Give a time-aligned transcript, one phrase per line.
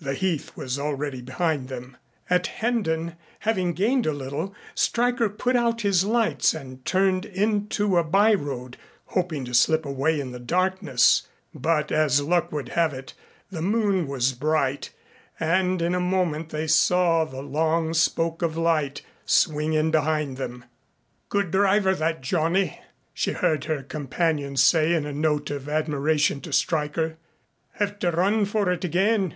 [0.00, 1.96] The heath was already behind them.
[2.30, 8.04] At Hendon, having gained a little, Stryker put out his lights and turned into a
[8.04, 8.76] by road
[9.06, 13.14] hoping to slip away in the darkness, but as luck would have it
[13.50, 14.90] the moon was bright
[15.40, 20.66] and in a moment they saw the long spoke of light swing in behind them.
[21.30, 22.80] "Good driver, that Johnny,"
[23.12, 27.16] she heard her companion say in a note of admiration to Stryker.
[27.72, 29.34] "Have to run for it again."